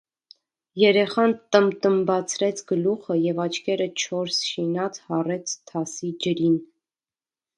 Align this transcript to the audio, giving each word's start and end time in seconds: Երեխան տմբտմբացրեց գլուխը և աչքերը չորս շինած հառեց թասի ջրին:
Երեխան 0.83 1.33
տմբտմբացրեց 1.55 2.63
գլուխը 2.71 3.17
և 3.25 3.41
աչքերը 3.45 3.87
չորս 4.05 4.41
շինած 4.47 4.97
հառեց 5.11 5.53
թասի 5.73 6.13
ջրին: 6.27 6.57